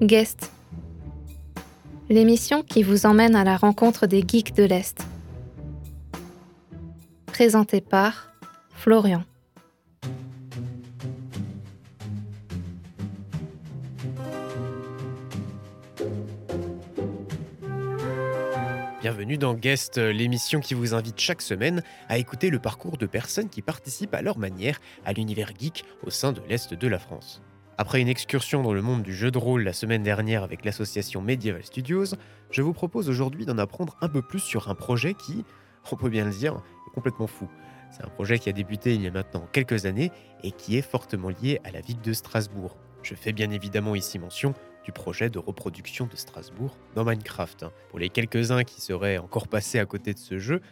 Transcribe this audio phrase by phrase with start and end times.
[0.00, 0.52] Guest.
[2.08, 5.04] L'émission qui vous emmène à la rencontre des geeks de l'Est.
[7.26, 8.32] Présentée par
[8.70, 9.24] Florian.
[19.00, 23.48] Bienvenue dans Guest, l'émission qui vous invite chaque semaine à écouter le parcours de personnes
[23.48, 27.42] qui participent à leur manière à l'univers geek au sein de l'Est de la France.
[27.80, 31.22] Après une excursion dans le monde du jeu de rôle la semaine dernière avec l'association
[31.22, 32.06] Medieval Studios,
[32.50, 35.44] je vous propose aujourd'hui d'en apprendre un peu plus sur un projet qui,
[35.92, 37.48] on peut bien le dire, est complètement fou.
[37.92, 40.10] C'est un projet qui a débuté il y a maintenant quelques années
[40.42, 42.76] et qui est fortement lié à la ville de Strasbourg.
[43.04, 47.66] Je fais bien évidemment ici mention du projet de reproduction de Strasbourg dans Minecraft.
[47.90, 50.62] Pour les quelques-uns qui seraient encore passés à côté de ce jeu,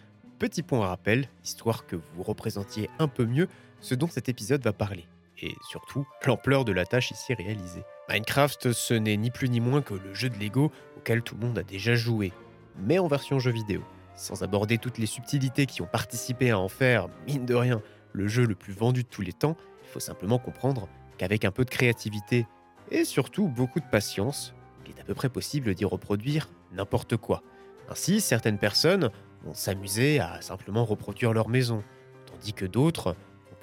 [0.40, 3.46] petit point à rappel, histoire que vous représentiez un peu mieux
[3.78, 5.06] ce dont cet épisode va parler
[5.40, 7.84] et surtout l'ampleur de la tâche ici réalisée.
[8.08, 11.46] Minecraft, ce n'est ni plus ni moins que le jeu de Lego auquel tout le
[11.46, 12.32] monde a déjà joué,
[12.78, 13.82] mais en version jeu vidéo.
[14.14, 18.28] Sans aborder toutes les subtilités qui ont participé à en faire, mine de rien, le
[18.28, 20.88] jeu le plus vendu de tous les temps, il faut simplement comprendre
[21.18, 22.46] qu'avec un peu de créativité
[22.90, 24.54] et surtout beaucoup de patience,
[24.86, 27.42] il est à peu près possible d'y reproduire n'importe quoi.
[27.88, 29.10] Ainsi, certaines personnes
[29.44, 31.82] vont s'amuser à simplement reproduire leur maison,
[32.26, 33.16] tandis que d'autres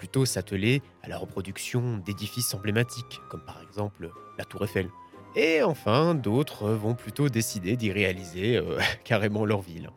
[0.04, 4.90] plutôt s'atteler à la reproduction d'édifices emblématiques, comme par exemple la Tour Eiffel.
[5.34, 9.90] Et enfin, d'autres vont plutôt décider d'y réaliser euh, carrément leur ville.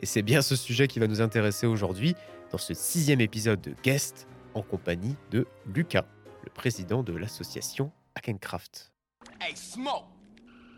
[0.00, 2.14] Et c'est bien ce sujet qui va nous intéresser aujourd'hui
[2.52, 6.04] dans ce sixième épisode de Guest en compagnie de Lucas,
[6.42, 8.92] le président de l'association Hackencraft.
[9.40, 10.04] Hey Smoke!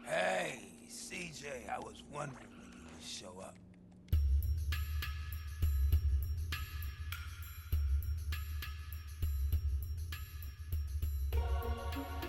[0.07, 3.57] Hey CJ, I was wondering when you show up.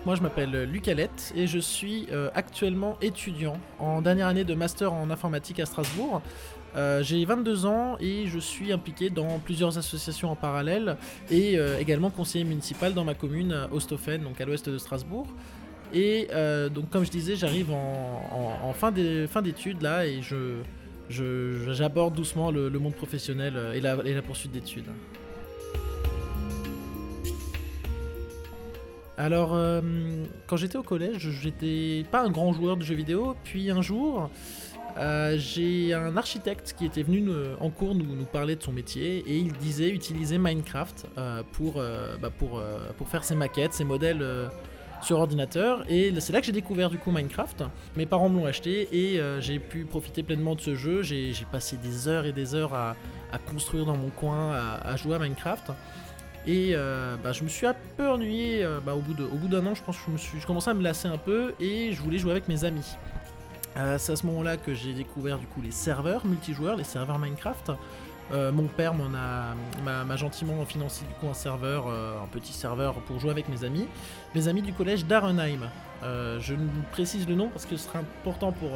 [0.06, 4.54] Moi, je m'appelle Luc Alette et je suis euh, actuellement étudiant en dernière année de
[4.54, 6.22] master en informatique à Strasbourg.
[6.76, 10.96] Euh, j'ai 22 ans et je suis impliqué dans plusieurs associations en parallèle
[11.30, 15.26] et euh, également conseiller municipal dans ma commune Osthofen, donc à l'ouest de Strasbourg.
[15.92, 16.28] Et
[16.70, 20.20] donc, comme je disais, j'arrive en, fin d'études là et
[21.08, 24.84] j'aborde doucement le, monde professionnel et la poursuite d'études.
[29.18, 29.80] Alors, euh,
[30.46, 33.34] quand j'étais au collège, j'étais pas un grand joueur de jeux vidéo.
[33.42, 34.30] Puis un jour,
[34.96, 37.28] euh, j'ai un architecte qui était venu
[37.60, 41.82] en cours nous, parler de son métier et il disait utiliser Minecraft euh, pour,
[42.22, 42.62] bah, pour,
[42.96, 44.24] pour faire ses maquettes, ses modèles
[45.02, 45.84] sur ordinateur.
[45.88, 47.64] Et c'est là que j'ai découvert du coup Minecraft.
[47.96, 51.02] Mes parents me l'ont acheté et j'ai pu profiter pleinement de ce jeu.
[51.02, 52.94] J'ai passé des heures et des heures à,
[53.50, 55.72] construire dans mon coin, à jouer à Minecraft.
[56.48, 59.74] Et euh, bah, je me suis un peu ennuyé euh, bah, au bout d'un an,
[59.74, 62.00] je pense que je, me suis, je commençais à me lasser un peu et je
[62.00, 62.96] voulais jouer avec mes amis.
[63.76, 67.18] Euh, c'est à ce moment-là que j'ai découvert du coup les serveurs multijoueurs, les serveurs
[67.18, 67.72] Minecraft.
[68.32, 69.54] mon père m'en a
[70.04, 73.86] m'a gentiment financé du coup un serveur, un petit serveur pour jouer avec mes amis,
[74.34, 75.68] mes amis du collège d'Arenheim.
[76.02, 76.54] je
[76.92, 78.70] précise le nom parce que ce sera important pour,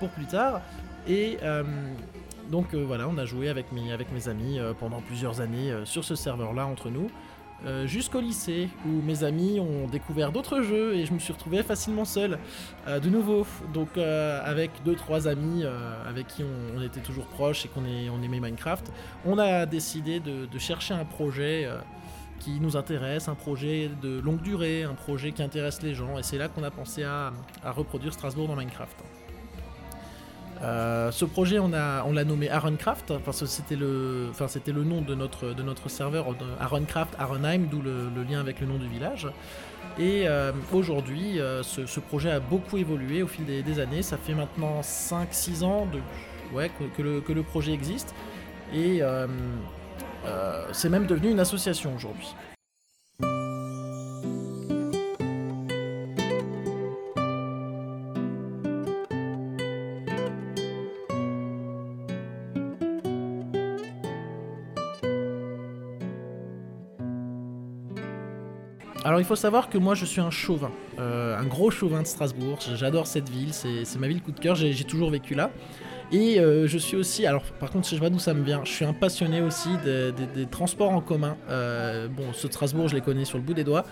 [0.00, 0.60] pour plus tard.
[1.06, 1.38] Et
[2.52, 6.04] donc euh, voilà, on a joué avec mes, amis euh, pendant plusieurs années euh, sur
[6.04, 7.10] ce serveur-là entre nous.
[7.86, 12.04] jusqu'au lycée où mes amis ont découvert d'autres jeux et je me suis retrouvé facilement
[12.04, 12.40] seul
[12.88, 15.62] de nouveau donc avec deux trois amis
[16.04, 18.90] avec qui on, était toujours proches et qu'on on aimait Minecraft
[19.24, 21.68] on a décidé de, chercher un projet
[22.40, 26.24] qui nous intéresse, un projet de longue durée, un projet qui intéresse les gens et
[26.24, 27.32] c'est là qu'on a pensé à
[27.64, 28.98] reproduire Strasbourg dans Minecraft.
[30.62, 34.30] Euh, ce projet, on l'a nommé Aaroncraft, parce c'était le,
[34.84, 36.26] nom de notre, serveur,
[36.60, 39.28] Aaroncraft, Aaronheim, d'où le, lien avec le nom du village.
[39.98, 44.02] Et euh, aujourd'hui, euh, ce, projet a beaucoup évolué au fil des, années.
[44.02, 45.88] Ça fait maintenant 5-6 ans
[46.96, 48.14] que, le, projet existe.
[48.74, 49.02] Et
[50.72, 52.34] c'est même devenu une association aujourd'hui.
[69.04, 70.70] Alors il faut savoir que moi je suis un chauvin,
[71.00, 74.54] euh, un gros chauvin de Strasbourg, j'adore cette ville, c'est ma ville coup de cœur,
[74.54, 75.50] j'ai toujours vécu là.
[76.12, 78.60] Et euh, je suis aussi, alors par contre je sais pas d'où ça me vient,
[78.64, 81.36] je suis un passionné aussi des, transports en commun.
[81.48, 83.84] Euh, bon, de Strasbourg je les connais sur le bout des doigts.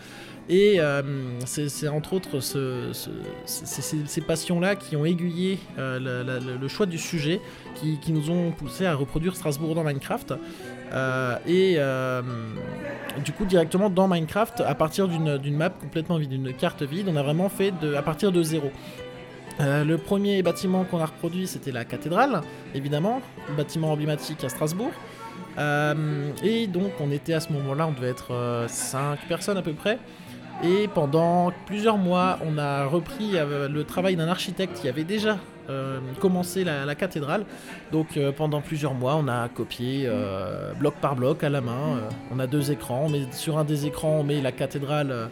[0.51, 1.01] Et euh,
[1.47, 3.09] c'est entre autres ce, ce,
[3.47, 7.41] ces, passions-là qui ont aiguillé euh, le choix du sujet,
[7.77, 10.35] qui, nous ont poussé à reproduire Strasbourg dans Minecraft.
[10.93, 12.21] Euh, et euh,
[13.25, 17.17] du coup, directement dans Minecraft, à partir d'une map complètement vide, d'une carte vide, on
[17.17, 18.71] a vraiment fait à partir de zéro.
[19.61, 22.41] Euh, le premier bâtiment qu'on a reproduit, c'était la cathédrale,
[22.75, 23.21] évidemment,
[23.57, 24.91] bâtiment emblématique à Strasbourg.
[25.59, 29.75] Euh, et donc, on était à ce moment-là, on devait être 5 personnes à peu
[29.75, 29.99] près.
[30.63, 35.39] Et pendant plusieurs mois, on a repris le travail d'un architecte qui avait déjà
[35.71, 37.45] euh, commencé la, cathédrale.
[37.93, 42.01] Donc euh, pendant plusieurs mois, on a copié euh, bloc par bloc à la main.
[42.33, 45.31] on a deux écrans, mais sur un des écrans, on met la cathédrale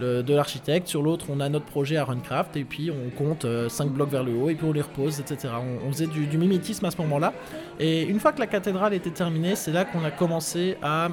[0.00, 0.88] de, l'architecte.
[0.88, 2.56] Sur l'autre, on a notre projet à Runcraft.
[2.56, 5.52] Et puis on compte 5 blocs vers le haut et puis on les repose, etc.
[5.86, 7.32] On, faisait du, du, mimétisme à ce moment-là.
[7.78, 11.10] Et une fois que la cathédrale était terminée, c'est là qu'on a commencé à,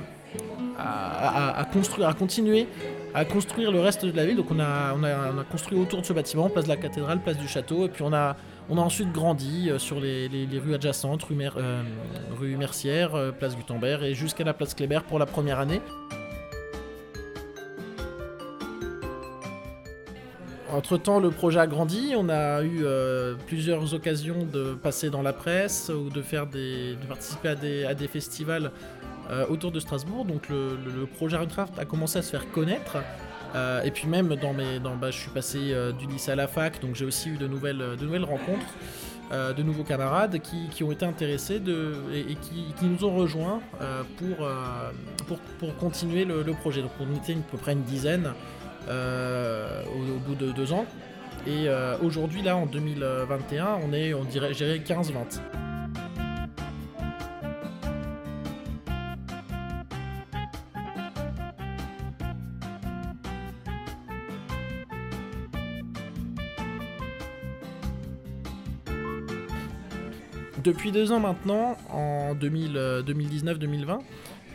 [1.73, 2.67] construire, à continuer
[3.13, 4.37] à construire le reste de la ville.
[4.37, 6.77] Donc on a, on a, on a construit autour de ce bâtiment, place de la
[6.77, 8.35] cathédrale, place du château, et puis on a,
[8.69, 10.29] ensuite grandi euh, sur les,
[10.63, 15.25] rues adjacentes, rue, euh, Mercière, euh, place Gutenberg, et jusqu'à la place Kléber pour la
[15.25, 15.81] première année.
[20.73, 22.85] Entre-temps, le projet a grandi, on a eu
[23.45, 27.83] plusieurs occasions de passer dans la presse ou de, faire des, de participer à des,
[27.83, 28.71] à des festivals
[29.29, 30.25] euh, autour de Strasbourg.
[30.25, 32.97] Donc le, projet Runecraft a commencé à se faire connaître.
[33.55, 36.35] Euh, et puis même dans mes, dans, bah, je suis passé euh, du lycée à
[36.35, 38.73] la fac, donc j'ai aussi eu de nouvelles, de nouvelles rencontres,
[39.31, 43.15] euh, de nouveaux camarades qui, qui, ont été intéressés de, et, qui, qui, nous ont
[43.15, 43.61] rejoints
[44.17, 44.47] pour,
[45.27, 46.81] pour, pour, continuer le, projet.
[46.81, 48.31] Donc on était à peu près une dizaine
[48.87, 50.85] au, au, bout de deux ans.
[51.47, 51.67] Et
[52.03, 55.70] aujourd'hui là en 2021, on est, on dirait, 15-20.
[70.63, 73.99] Depuis deux ans maintenant, en 2019-2020,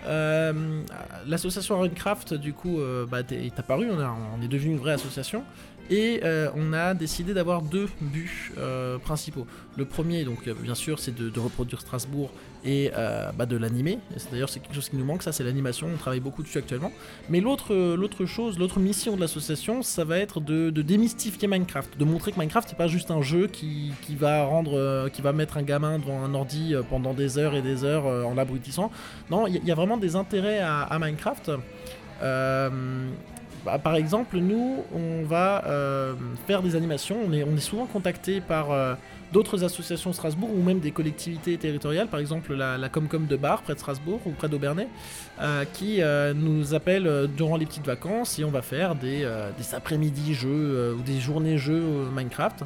[0.07, 0.83] euh,
[1.27, 5.43] l'association Runcraft du coup euh, bah, est apparue, on, on, est devenu une vraie association
[5.91, 9.47] et euh, on a décidé d'avoir deux buts euh, principaux.
[9.77, 12.31] Le premier, donc bien sûr, c'est de, reproduire Strasbourg
[12.65, 13.99] et euh, bah, de l'animer.
[14.33, 15.89] D'ailleurs, c'est quelque chose qui nous manque, ça, c'est l'animation.
[15.93, 16.93] On travaille beaucoup dessus actuellement.
[17.29, 22.33] Mais l'autre, chose, l'autre mission de l'association, ça va être de, démystifier Minecraft, de montrer
[22.33, 25.99] que Minecraft c'est pas juste un jeu qui, va rendre, qui va mettre un gamin
[25.99, 28.91] devant un ordi pendant des heures et des heures en l'abrutissant.
[29.31, 31.53] Non, il y, y, a vraiment des intérêts à, à Minecraft.
[32.23, 33.11] Euh,
[33.67, 36.15] bah, par exemple, nous, on va euh,
[36.47, 37.17] faire des animations.
[37.27, 38.95] On est, souvent contacté par euh,
[39.33, 43.63] d'autres associations Strasbourg ou même des collectivités territoriales, par exemple la, la Comcom de Bar,
[43.63, 44.87] près de Strasbourg ou près d'Aubernay,
[45.41, 46.01] euh, qui
[46.37, 49.29] nous appellent durant les petites vacances et on va faire des,
[49.59, 51.83] des après-midi jeux ou des journées jeux
[52.15, 52.63] Minecraft.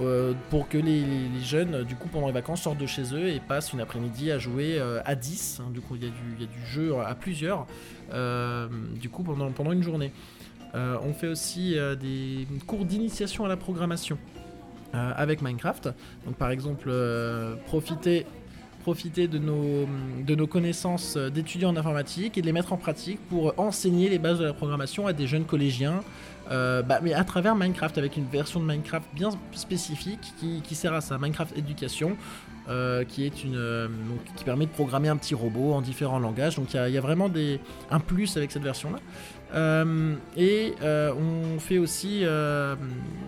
[0.00, 1.04] Euh, pour que les,
[1.42, 4.38] jeunes, du coup, pendant les vacances, sortent de chez eux et passent une après-midi à
[4.38, 5.60] jouer euh, à 10.
[5.60, 7.66] Hein, du coup, il y, a du jeu à plusieurs,
[8.12, 10.12] euh, du coup, pendant, pendant une journée.
[10.74, 14.18] on fait aussi des cours d'initiation à la programmation
[14.92, 15.88] avec Minecraft.
[16.26, 16.90] Donc, par exemple,
[17.66, 18.26] profiter
[18.82, 19.88] profiter de nos,
[20.24, 24.20] de nos connaissances d'étudiants en informatique et de les mettre en pratique pour enseigner les
[24.20, 26.04] bases de la programmation à des jeunes collégiens,
[26.50, 30.94] euh, bah, mais à travers Minecraft, avec une version de Minecraft bien spécifique qui, sert
[30.94, 32.16] à ça, Minecraft Éducation,
[32.68, 36.18] euh, qui est une euh, donc, qui permet de programmer un petit robot en différents
[36.18, 36.56] langages.
[36.56, 37.60] Donc il y, a vraiment des,
[37.90, 38.98] un plus avec cette version-là.
[40.36, 42.76] Et on fait aussi, là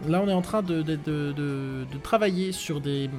[0.07, 3.11] on est en train de, de, travailler sur, des,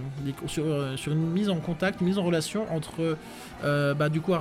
[0.48, 3.18] sur, une mise en contact, une mise en relation entre
[3.64, 4.34] bah, du coup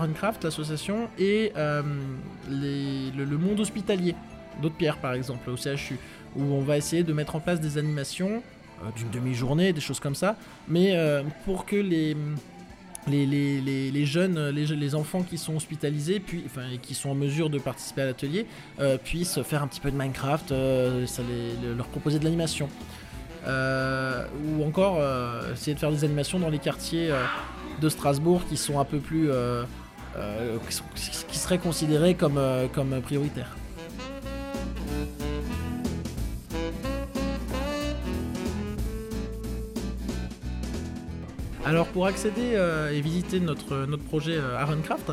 [0.43, 4.15] l'association, et le monde hospitalier
[4.61, 5.99] d'autres pierres par exemple au CHU,
[6.37, 8.43] où on va essayer de mettre en place des animations
[8.83, 10.37] euh, d'une demi-journée, des choses comme ça,
[10.69, 12.17] mais euh, pour que les,
[13.09, 13.27] les,
[13.91, 16.45] les, jeunes, les, enfants qui sont hospitalisés, puis,
[16.81, 18.47] qui sont en mesure de participer à l'atelier,
[18.79, 22.69] euh, puissent faire un petit peu de Minecraft, leur proposer de l'animation.
[23.47, 25.03] ou encore
[25.53, 27.11] essayer de faire des animations dans les quartiers
[27.81, 29.29] de Strasbourg qui sont un peu plus...
[30.95, 33.58] qui, seraient considérés comme prioritaires.
[41.69, 45.13] Alors pour accéder euh, et visiter notre, notre projet euh, Runecraft,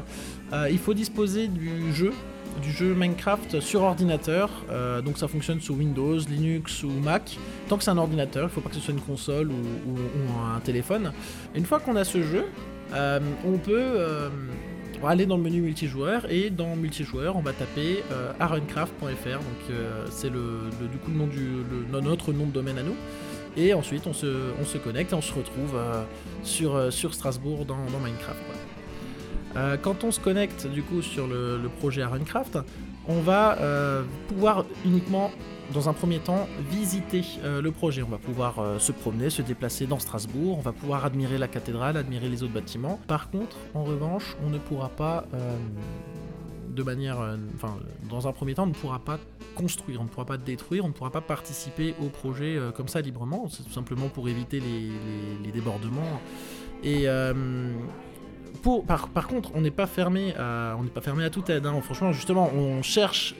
[0.54, 2.14] euh, il faut disposer du jeu,
[2.62, 4.50] du jeu Minecraft sur ordinateur.
[4.72, 7.38] Euh, donc ça fonctionne sous Windows, Linux ou Mac.
[7.68, 9.96] Tant que c'est un ordinateur, il ne faut pas que ce soit une console ou,
[10.56, 11.12] un téléphone.
[11.56, 12.46] Une fois qu'on a ce jeu,
[12.94, 14.30] on peut
[14.98, 19.04] on va aller dans le menu multijoueur et dans multijoueur, on va taper euh, aruncraft.fr.
[19.04, 22.96] Donc euh, c'est le, du coup le nom du notre nom de domaine à nous.
[23.58, 26.04] Et ensuite, on se, on se connecte et on se retrouve euh,
[26.44, 28.40] sur, euh, sur Strasbourg dans, Minecraft.
[29.82, 32.60] quand on se connecte du coup sur le, le projet Aruncraft,
[33.08, 35.32] on va euh, pouvoir uniquement,
[35.74, 38.04] dans un premier temps, visiter euh, le projet.
[38.04, 41.48] On va pouvoir euh, se promener, se déplacer dans Strasbourg, on va pouvoir admirer la
[41.48, 43.00] cathédrale, admirer les autres bâtiments.
[43.08, 45.26] Par contre, en revanche, on ne pourra pas,
[46.70, 47.18] de manière,
[47.56, 47.78] enfin,
[48.10, 49.18] dans un premier temps, on ne pourra pas
[49.56, 53.02] construire, on ne pourra pas détruire, on ne pourra pas participer au projet comme ça
[53.02, 53.48] librement.
[53.50, 54.90] C'est tout simplement pour éviter les,
[55.44, 56.20] les- débordements.
[56.84, 57.08] Et
[58.56, 60.78] par, contre, on n'est pas fermé à,
[61.32, 61.66] toute aide.
[61.66, 61.80] hein.
[61.82, 63.36] Franchement, justement, on cherche,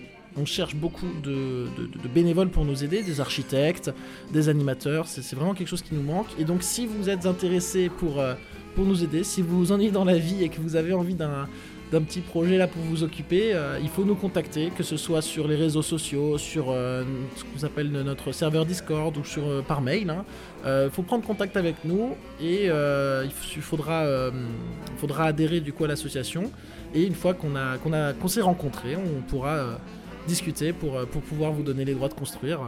[0.76, 1.68] beaucoup de,
[2.14, 3.92] bénévoles pour nous aider, des architectes,
[4.32, 5.08] des animateurs.
[5.08, 6.28] C'est vraiment quelque chose qui nous manque.
[6.40, 8.34] Et donc, si vous êtes intéressé pour, euh,
[8.76, 11.16] pour nous aider, si vous vous ennuyez dans la vie et que vous avez envie
[11.16, 11.48] d'un
[11.92, 15.22] d'un petit projet là pour vous occuper, euh, il faut nous contacter, que ce soit
[15.22, 17.04] sur les réseaux sociaux, sur euh,
[17.36, 20.10] ce qu'on appelle notre serveur Discord ou euh, par mail.
[20.10, 20.26] hein.
[20.66, 25.88] Euh, faut prendre contact avec nous et il il faudra, il adhérer du coup à
[25.88, 26.52] l'association.
[26.94, 29.80] Et une fois qu'on a, qu'on s'est rencontrés, on pourra
[30.28, 32.62] discuter pour, pouvoir vous donner les droits de construire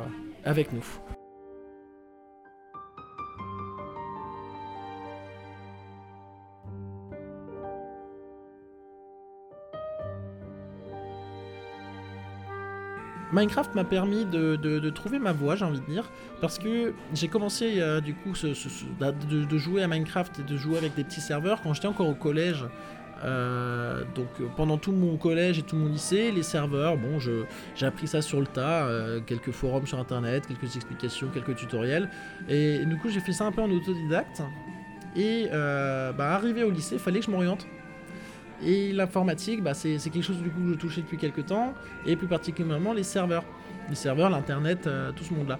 [0.45, 1.16] avec nous.
[13.37, 16.09] Minecraft m'a permis de, trouver ma voie, j'ai envie de dire,
[16.41, 20.77] parce que j'ai commencé euh, du coup ce- de, jouer à Minecraft et de jouer
[20.79, 22.65] avec des petits serveurs quand j'étais encore au collège.
[23.23, 27.85] Euh, donc euh, pendant tout mon collège et tout mon lycée, les serveurs, bon, j'ai
[27.85, 28.89] appris ça sur le tas,
[29.27, 32.09] quelques forums sur internet, quelques explications, quelques tutoriels,
[32.49, 34.41] et du coup j'ai fait ça un peu en autodidacte.
[35.15, 37.67] Et bah, arrivé au lycée, fallait que je m'oriente.
[38.63, 41.73] Et l'informatique, bah, c'est quelque chose du coup que je touchais depuis quelques temps,
[42.05, 43.43] et plus particulièrement les serveurs.
[43.89, 45.59] Les serveurs, l'internet, euh, tout ce monde-là.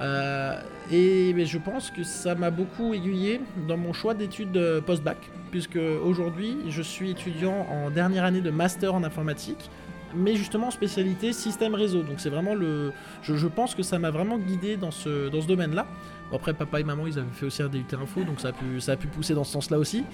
[0.00, 5.18] Euh, et je pense que ça m'a beaucoup aiguillé dans mon choix d'études euh, post-bac,
[5.50, 9.70] puisque aujourd'hui je suis étudiant en dernière année de master en informatique,
[10.14, 12.02] mais justement en spécialité système réseau.
[12.02, 12.92] Donc c'est vraiment le.
[13.22, 15.86] Je, pense que ça m'a vraiment guidé dans ce, dans ce domaine-là.
[16.30, 18.52] Bon, après, papa et maman, ils avaient fait aussi un DUT Info, donc ça a
[18.52, 20.04] pu, ça a pu pousser dans ce sens-là aussi.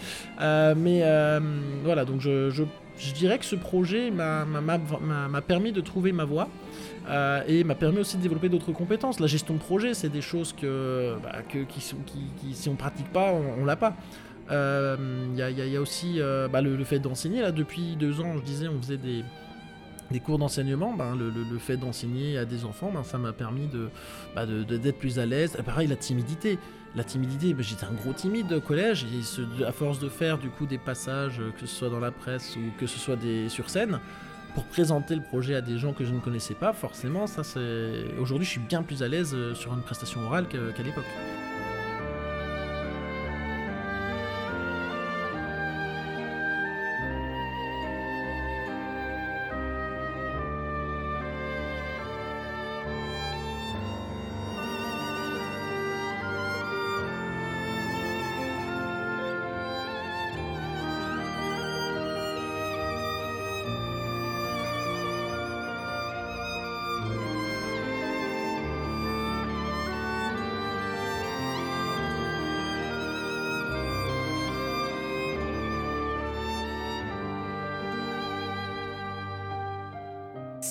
[0.40, 1.40] Euh, mais euh,
[1.84, 2.64] voilà, donc je, je,
[2.98, 4.46] je dirais que ce projet m'a-
[5.46, 6.48] permis de trouver ma voie.
[7.08, 9.20] euh, et m'a permis aussi de développer d'autres compétences.
[9.20, 12.76] La gestion de projet, c'est des choses que, bah, que- qui qui, qui, si on
[12.76, 13.94] pratique pas, on, on l'a pas.
[14.50, 16.18] Il y, y y a aussi
[16.50, 17.42] bah, le, le fait d'enseigner.
[17.42, 19.22] Là, depuis deux ans, je disais, on faisait des,
[20.10, 20.94] des cours d'enseignement.
[20.94, 23.88] Ben, le, le- fait d'enseigner à des enfants, ben, ça m'a permis de,
[24.34, 25.56] bah, de- d'être plus à l'aise.
[25.58, 26.58] Et pareil, la timidité.
[26.94, 29.04] La timidité, ben, j'étais un gros timide au collège.
[29.58, 32.10] Et à force de faire du coup des passages, euh, que ce soit dans la
[32.10, 33.98] presse ou que ce soit des, sur scène,
[34.54, 38.04] pour présenter le projet à des gens que je ne connaissais pas, forcément, ça c'est.
[38.18, 41.04] Aujourd'hui, je suis bien plus à l'aise euh, sur une prestation orale qu'à l'époque.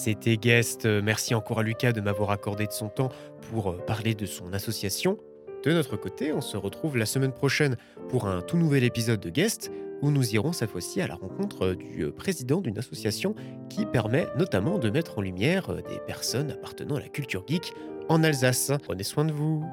[0.05, 0.85] C'était Guest.
[0.85, 3.09] Merci encore à Lucas de m'avoir accordé de son temps
[3.49, 5.17] pour euh, parler de son association.
[5.63, 7.75] De notre côté, on se retrouve la semaine prochaine
[8.09, 9.71] pour un tout nouvel épisode de Guest
[10.03, 13.33] où nous irons cette fois-ci à la rencontre euh, du euh, président d'une association
[13.67, 17.73] qui permet notamment de mettre en lumière des personnes appartenant à la culture geek
[18.07, 18.71] en Alsace.
[18.83, 19.65] Prenez soin de vous.